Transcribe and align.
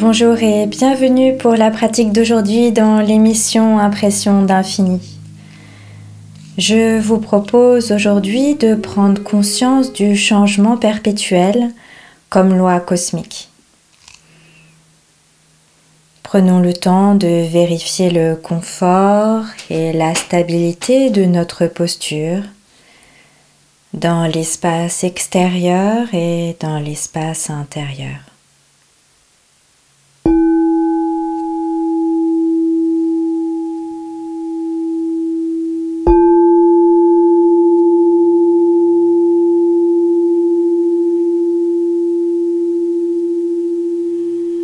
Bonjour 0.00 0.38
et 0.42 0.64
bienvenue 0.64 1.36
pour 1.36 1.56
la 1.56 1.70
pratique 1.70 2.10
d'aujourd'hui 2.10 2.72
dans 2.72 3.00
l'émission 3.00 3.78
Impression 3.78 4.40
d'infini. 4.40 4.98
Je 6.56 6.98
vous 6.98 7.18
propose 7.18 7.92
aujourd'hui 7.92 8.54
de 8.54 8.74
prendre 8.74 9.22
conscience 9.22 9.92
du 9.92 10.16
changement 10.16 10.78
perpétuel 10.78 11.68
comme 12.30 12.56
loi 12.56 12.80
cosmique. 12.80 13.50
Prenons 16.22 16.60
le 16.60 16.72
temps 16.72 17.14
de 17.14 17.46
vérifier 17.46 18.08
le 18.08 18.36
confort 18.36 19.44
et 19.68 19.92
la 19.92 20.14
stabilité 20.14 21.10
de 21.10 21.26
notre 21.26 21.66
posture 21.66 22.42
dans 23.92 24.24
l'espace 24.24 25.04
extérieur 25.04 26.06
et 26.14 26.56
dans 26.58 26.78
l'espace 26.78 27.50
intérieur. 27.50 28.29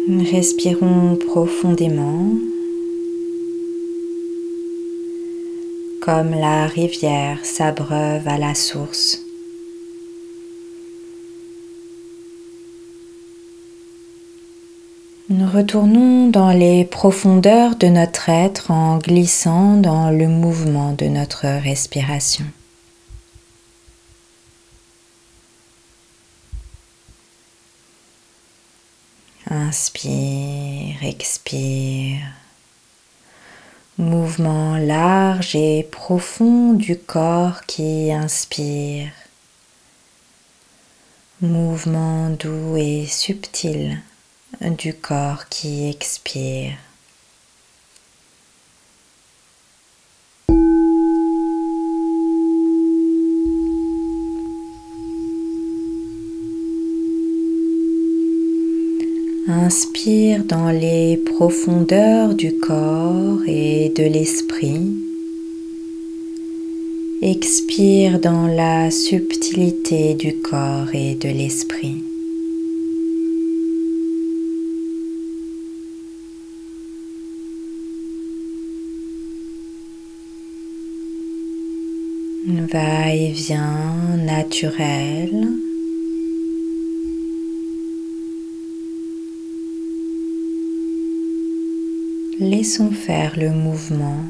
Respirons 0.09 1.17
profondément 1.17 2.31
comme 6.01 6.31
la 6.31 6.69
rivière 6.69 7.45
s'abreuve 7.45 8.29
à 8.29 8.39
la 8.39 8.55
source. 8.55 9.25
Nous 15.29 15.51
retournons 15.51 16.29
dans 16.29 16.53
les 16.53 16.85
profondeurs 16.85 17.75
de 17.75 17.89
notre 17.89 18.29
être 18.29 18.71
en 18.71 18.99
glissant 18.99 19.75
dans 19.75 20.11
le 20.11 20.29
mouvement 20.29 20.93
de 20.93 21.07
notre 21.07 21.47
respiration. 21.47 22.45
Inspire, 29.49 31.05
expire. 31.05 32.19
Mouvement 33.97 34.77
large 34.77 35.55
et 35.55 35.85
profond 35.85 36.73
du 36.73 36.99
corps 36.99 37.63
qui 37.65 38.11
inspire. 38.11 39.13
Mouvement 41.41 42.31
doux 42.31 42.77
et 42.77 43.07
subtil 43.07 44.03
du 44.61 44.93
corps 44.95 45.49
qui 45.49 45.89
expire. 45.89 46.73
Inspire 59.65 60.45
dans 60.45 60.69
les 60.69 61.17
profondeurs 61.17 62.35
du 62.35 62.59
corps 62.59 63.41
et 63.47 63.89
de 63.89 64.03
l'esprit. 64.03 64.93
Expire 67.23 68.21
dans 68.21 68.49
la 68.49 68.91
subtilité 68.91 70.15
du 70.15 70.37
corps 70.43 70.95
et 70.95 71.15
de 71.15 71.31
l'esprit. 71.31 72.03
Va-et-vient 82.71 84.19
naturel. 84.19 85.49
Laissons 92.39 92.91
faire 92.91 93.33
le 93.39 93.49
mouvement. 93.49 94.21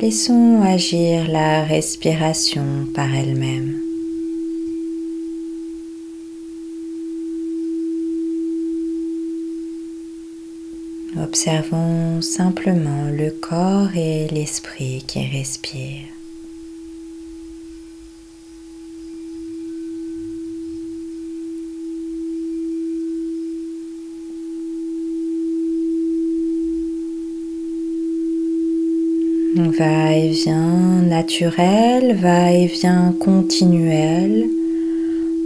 Laissons 0.00 0.62
agir 0.62 1.28
la 1.28 1.62
respiration 1.62 2.86
par 2.94 3.14
elle-même. 3.14 3.78
Observons 11.22 12.22
simplement 12.22 13.10
le 13.10 13.30
corps 13.30 13.94
et 13.94 14.26
l'esprit 14.28 15.04
qui 15.06 15.26
respirent. 15.26 16.17
Va-et-vient 29.58 31.02
naturel, 31.02 32.14
va-et-vient 32.14 33.12
continuel, 33.18 34.48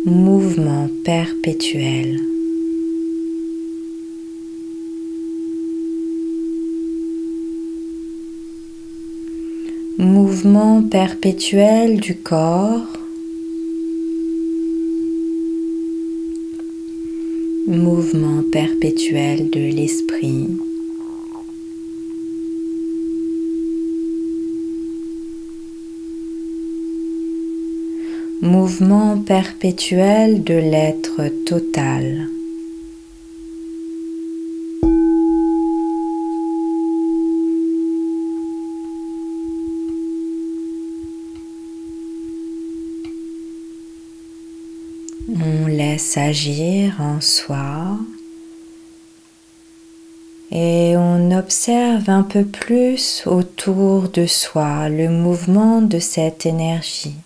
mouvement 0.05 0.87
perpétuel. 1.03 2.21
Mouvement 9.97 10.83
perpétuel 10.83 11.99
du 11.99 12.15
corps. 12.15 12.93
Mouvement 17.67 18.43
perpétuel 18.53 19.49
de 19.49 19.75
l'esprit. 19.75 20.49
Mouvement 28.53 29.17
perpétuel 29.17 30.45
de 30.45 30.53
l'être 30.53 31.23
total. 31.47 32.29
On 45.31 45.67
laisse 45.67 46.19
agir 46.19 47.01
en 47.01 47.23
soi 47.23 47.97
et 50.51 50.95
on 50.99 51.31
observe 51.31 52.11
un 52.11 52.23
peu 52.23 52.45
plus 52.45 53.23
autour 53.25 54.11
de 54.11 54.27
soi 54.27 54.91
le 54.91 55.09
mouvement 55.09 55.81
de 55.81 55.99
cette 55.99 56.45
énergie 56.45 57.17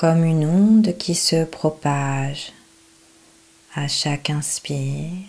comme 0.00 0.22
une 0.22 0.46
onde 0.46 0.96
qui 0.96 1.16
se 1.16 1.44
propage 1.44 2.52
à 3.74 3.88
chaque 3.88 4.30
inspire, 4.30 5.26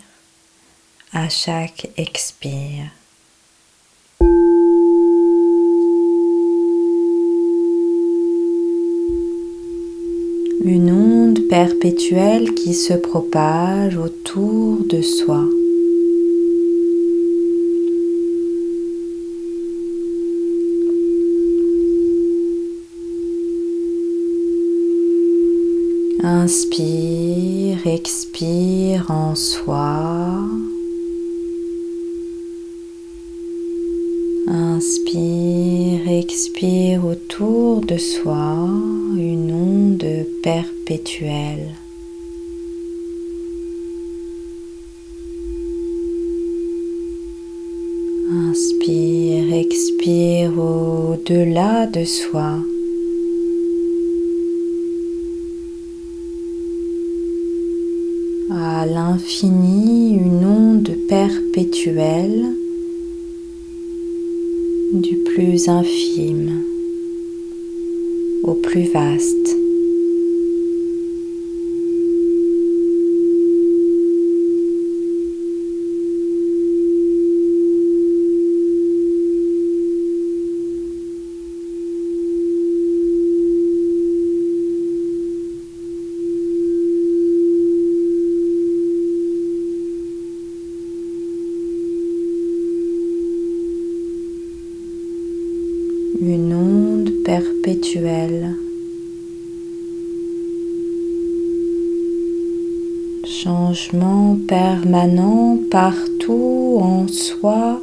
à 1.12 1.28
chaque 1.28 1.90
expire. 1.96 2.84
Une 10.64 10.92
onde 10.92 11.48
perpétuelle 11.48 12.54
qui 12.54 12.74
se 12.74 12.94
propage 12.94 13.96
autour 13.96 14.84
de 14.84 15.02
soi. 15.02 15.48
Inspire, 26.22 27.86
expire 27.86 29.10
en 29.10 29.34
soi. 29.34 30.36
Inspire, 34.46 36.06
expire 36.10 37.06
autour 37.06 37.80
de 37.80 37.96
soi 37.96 38.68
une 39.16 39.50
onde 39.50 40.26
perpétuelle. 40.42 41.74
Inspire, 48.30 49.54
expire 49.54 50.58
au-delà 50.58 51.86
de 51.86 52.04
soi. 52.04 52.58
À 58.50 58.84
l'infini 58.84 60.14
une 60.14 60.44
onde 60.44 60.90
perpétuelle 61.08 62.52
du 64.92 65.16
plus 65.18 65.68
infime 65.68 66.64
au 68.42 68.54
plus 68.54 68.90
vaste. 68.92 69.40
une 96.20 96.52
onde 96.52 97.22
Changement 103.24 104.38
permanent 104.46 105.58
partout 105.70 106.78
en 106.80 107.08
soi, 107.08 107.82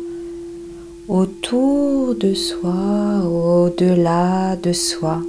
autour 1.09 2.15
de 2.15 2.33
soi, 2.33 3.21
au-delà 3.25 4.55
de 4.55 4.71
soi. 4.71 5.21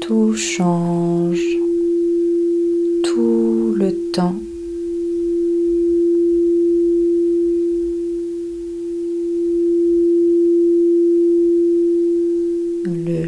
Tout 0.00 0.34
change 0.34 1.56
le 3.76 3.92
temps. 4.12 4.45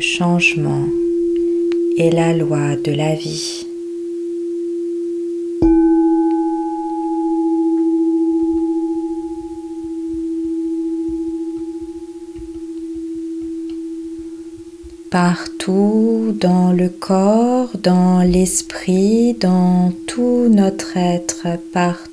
Changement 0.01 0.87
est 1.99 2.11
la 2.11 2.33
loi 2.33 2.77
de 2.77 2.93
la 2.93 3.15
vie. 3.15 3.65
partout 15.11 16.37
dans 16.39 16.71
le 16.71 16.91
corps, 16.91 17.71
dans 17.83 18.21
l'esprit, 18.21 19.35
dans 19.35 19.91
tout 20.07 20.49
notre 20.51 20.97
être, 20.97 21.47
partout. 21.73 22.08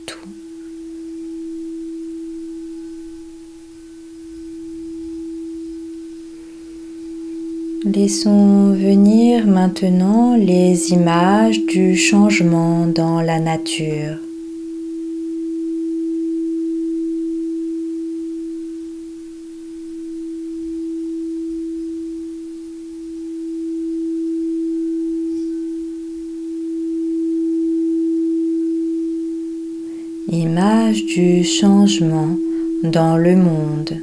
Laissons 7.95 8.73
venir 8.73 9.47
maintenant 9.47 10.35
les 10.35 10.91
images 10.91 11.65
du 11.65 11.95
changement 11.95 12.87
dans 12.87 13.21
la 13.21 13.39
nature. 13.39 14.17
image 30.27 31.05
du 31.05 31.45
changement 31.45 32.35
dans 32.83 33.15
le 33.15 33.37
monde. 33.37 34.01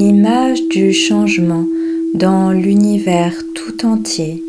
Image 0.00 0.66
du 0.68 0.94
changement 0.94 1.66
dans 2.14 2.52
l'univers 2.52 3.44
tout 3.54 3.84
entier. 3.84 4.42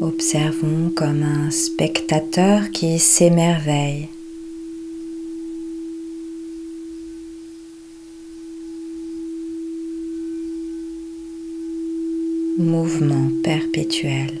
Observons 0.00 0.90
comme 0.92 1.22
un 1.22 1.52
spectateur 1.52 2.72
qui 2.72 2.98
s'émerveille. 2.98 4.08
Mouvement 12.62 13.28
perpétuel. 13.42 14.38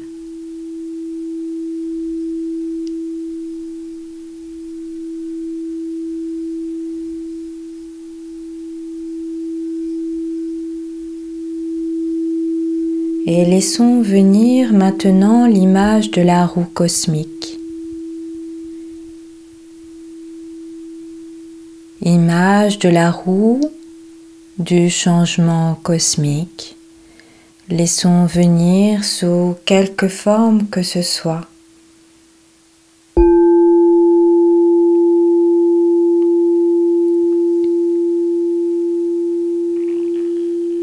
et 13.26 13.44
laissons 13.44 14.02
venir 14.02 14.72
maintenant 14.72 15.46
l'image 15.46 16.12
de 16.12 16.22
la 16.22 16.46
roue 16.46 16.66
cosmique. 16.74 17.58
Image 22.02 22.78
de 22.78 22.88
la 22.88 23.10
roue 23.10 23.60
du 24.58 24.90
changement 24.90 25.76
cosmique. 25.82 26.76
Laissons 27.74 28.26
venir 28.26 29.02
sous 29.02 29.54
quelque 29.64 30.06
forme 30.06 30.66
que 30.68 30.82
ce 30.82 31.00
soit. 31.00 31.46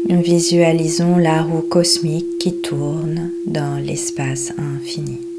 Visualisons 0.08 1.16
la 1.16 1.42
roue 1.42 1.62
cosmique 1.62 2.38
qui 2.40 2.60
tourne 2.60 3.30
dans 3.46 3.76
l'espace 3.76 4.52
infini. 4.58 5.29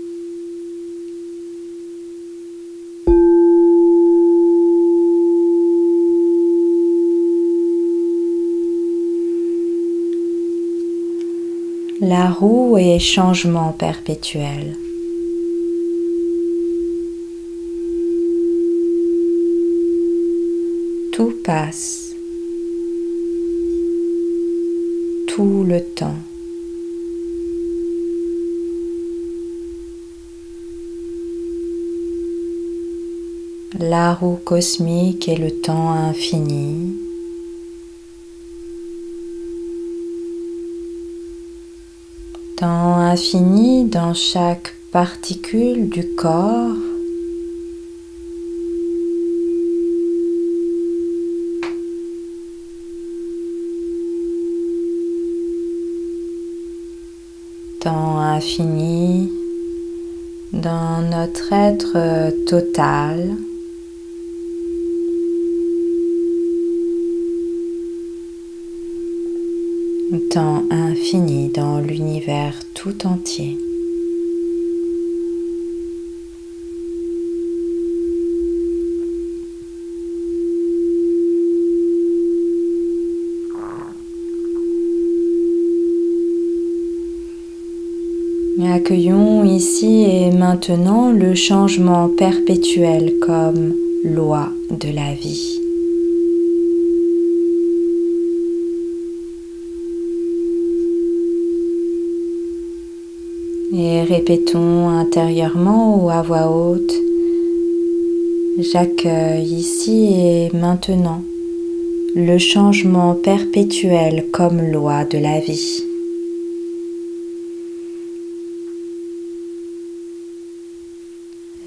La 12.13 12.30
roue 12.30 12.77
est 12.77 13.00
changement 13.00 13.72
perpétuel. 13.72 14.75
Tout 21.13 21.34
passe. 21.46 22.01
tout 25.36 25.63
le 25.63 25.80
temps. 25.82 26.22
La 33.80 34.13
roue 34.13 34.38
cosmique 34.44 35.30
est 35.30 35.38
le 35.38 35.51
temps 35.51 35.91
infini. 35.91 37.00
Temps 42.62 42.98
infini 42.98 43.86
dans 43.86 44.13
chaque 44.13 44.75
particule 44.91 45.89
du 45.89 46.06
corps. 46.15 46.75
temps 57.80 58.20
infini 58.20 59.32
dans 60.53 61.01
notre 61.01 61.51
être 61.53 62.30
total. 62.46 63.38
Temps 70.20 70.63
infini 70.70 71.50
dans 71.50 71.80
l'univers 71.80 72.56
tout 72.74 73.06
entier. 73.08 73.58
Accueillons 88.74 89.46
ici 89.46 90.03
et 90.03 90.32
maintenant 90.32 91.12
le 91.12 91.36
changement 91.36 92.10
perpétuel 92.10 93.20
comme 93.22 93.75
loi 94.03 94.50
de 94.70 94.89
la 94.89 95.13
vie. 95.13 95.61
Et 103.74 104.04
répétons 104.04 104.90
intérieurement 104.90 106.04
ou 106.04 106.10
à 106.10 106.22
voix 106.22 106.50
haute, 106.50 106.94
j'accueille 108.60 109.46
ici 109.46 110.13
et 110.13 110.50
maintenant 110.54 111.24
le 112.13 112.38
changement 112.38 113.16
perpétuel 113.16 114.25
comme 114.34 114.62
loi 114.62 115.06
de 115.06 115.18
la 115.18 115.40
vie. 115.40 115.86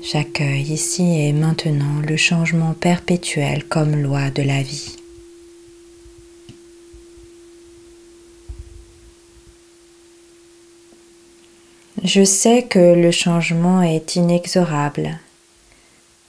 J'accueille 0.03 0.71
ici 0.71 1.21
et 1.21 1.33
maintenant 1.33 2.03
le 2.07 2.19
changement 2.19 2.75
perpétuel 2.79 3.65
comme 3.67 3.97
loi 3.97 4.29
de 4.29 4.43
la 4.43 4.61
vie. 4.61 4.97
Je 12.05 12.23
sais 12.23 12.65
que 12.65 12.79
le 12.79 13.11
changement 13.11 13.81
est 13.81 14.17
inexorable 14.17 15.19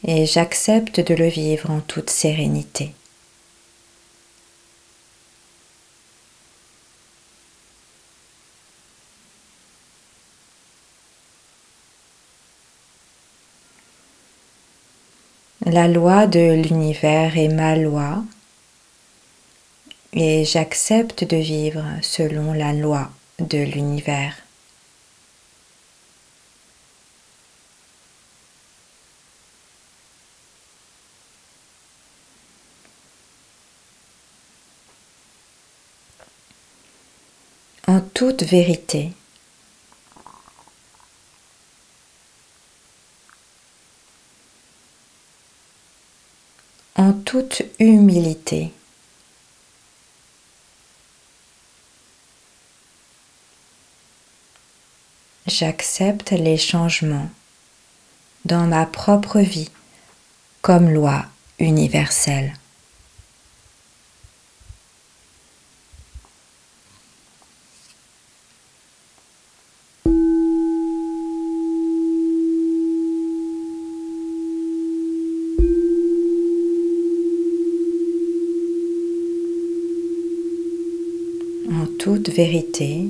et 0.08 0.26
j'accepte 0.26 1.02
de 1.02 1.14
le 1.14 1.28
vivre 1.28 1.70
en 1.70 1.82
toute 1.82 2.10
sérénité. 2.10 2.94
La 15.66 15.90
loi 15.90 16.26
de 16.26 16.54
l'univers 16.54 17.38
est 17.38 17.50
ma 17.50 17.76
loi 17.76 18.24
et 20.14 20.46
j'accepte 20.46 21.26
de 21.26 21.36
vivre 21.36 21.84
selon 22.02 22.54
la 22.54 22.72
loi 22.72 23.10
de 23.40 23.58
l'univers. 23.58 24.36
En 37.88 38.02
toute 38.16 38.44
vérité, 38.44 39.12
en 46.96 47.12
toute 47.12 47.64
humilité. 47.78 48.72
J'accepte 55.46 56.32
les 56.32 56.58
changements 56.58 57.30
dans 58.46 58.66
ma 58.66 58.86
propre 58.86 59.40
vie 59.40 59.72
comme 60.62 60.90
loi 60.90 61.26
universelle. 61.60 62.54
Toute 82.06 82.30
vérité, 82.30 83.08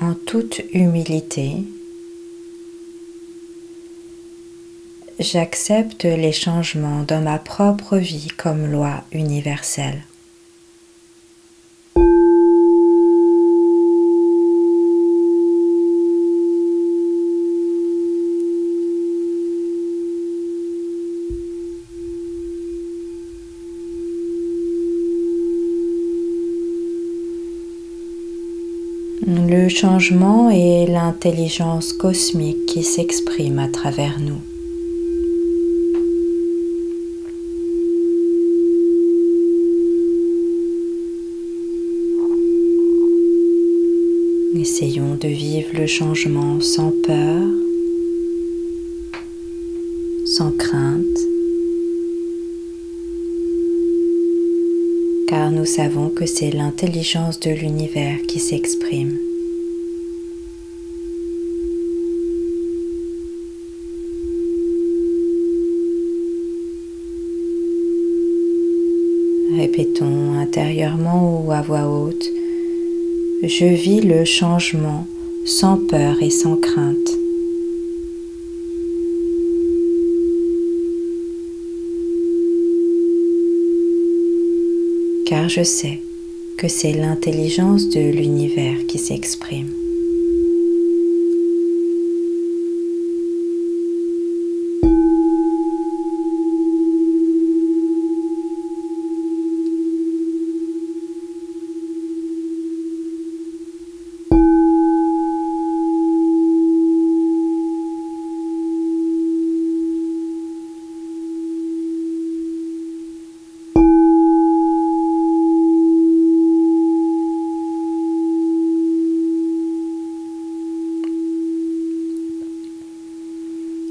en 0.00 0.14
toute 0.14 0.62
humilité, 0.72 1.64
j'accepte 5.18 6.04
les 6.04 6.30
changements 6.30 7.02
dans 7.02 7.20
ma 7.20 7.40
propre 7.40 7.96
vie 7.96 8.28
comme 8.36 8.70
loi 8.70 9.02
universelle. 9.10 10.04
le 29.54 29.63
changement 29.74 30.50
et 30.50 30.86
l'intelligence 30.86 31.92
cosmique 31.92 32.64
qui 32.66 32.84
s'exprime 32.84 33.58
à 33.58 33.66
travers 33.66 34.20
nous. 34.20 34.38
Essayons 44.56 45.16
de 45.16 45.28
vivre 45.28 45.70
le 45.74 45.86
changement 45.88 46.60
sans 46.60 46.92
peur, 47.02 47.42
sans 50.24 50.52
crainte, 50.52 51.18
car 55.26 55.50
nous 55.50 55.66
savons 55.66 56.10
que 56.10 56.26
c'est 56.26 56.52
l'intelligence 56.52 57.40
de 57.40 57.50
l'univers 57.50 58.22
qui 58.28 58.38
s'exprime. 58.38 59.18
Répétons 69.56 70.34
intérieurement 70.38 71.44
ou 71.44 71.52
à 71.52 71.62
voix 71.62 71.88
haute, 71.88 72.30
je 73.42 73.66
vis 73.66 74.00
le 74.00 74.24
changement 74.24 75.06
sans 75.44 75.76
peur 75.76 76.22
et 76.22 76.30
sans 76.30 76.56
crainte. 76.56 77.18
car 85.26 85.48
je 85.48 85.62
sais 85.62 86.00
que 86.56 86.68
c'est 86.68 86.92
l'intelligence 86.92 87.88
de 87.88 88.00
l'univers 88.00 88.86
qui 88.86 88.98
s'exprime. 88.98 89.83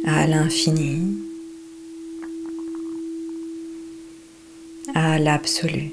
À 0.05 0.27
l'infini, 0.27 1.17
à 4.93 5.17
l'absolu. 5.17 5.91